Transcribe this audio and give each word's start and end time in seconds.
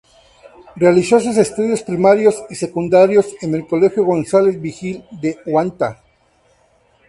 Realizó 0.77 1.19
sus 1.19 1.37
estudios 1.37 1.83
primarios 1.83 2.43
y 2.49 2.55
secundarios 2.55 3.35
en 3.43 3.53
el 3.53 3.67
"colegio 3.67 4.03
Gonzales 4.03 4.59
Vigil" 4.59 5.03
de 5.11 5.37
Huanta. 5.45 6.01